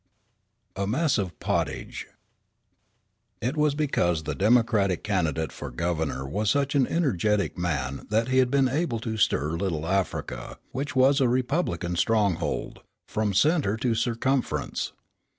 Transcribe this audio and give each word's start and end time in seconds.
A 0.75 0.87
MESS 0.87 1.19
OF 1.19 1.39
POTTAGE 1.39 2.07
It 3.39 3.55
was 3.55 3.75
because 3.75 4.23
the 4.23 4.33
Democratic 4.33 5.03
candidate 5.03 5.51
for 5.51 5.69
Governor 5.69 6.25
was 6.27 6.49
such 6.49 6.73
an 6.73 6.87
energetic 6.87 7.55
man 7.55 8.07
that 8.09 8.27
he 8.29 8.39
had 8.39 8.49
been 8.49 8.67
able 8.67 8.97
to 9.01 9.15
stir 9.17 9.51
Little 9.51 9.85
Africa, 9.85 10.57
which 10.71 10.95
was 10.95 11.21
a 11.21 11.29
Republican 11.29 11.95
stronghold, 11.95 12.79
from 13.07 13.35
centre 13.35 13.77
to 13.77 13.93
circumference. 13.93 14.91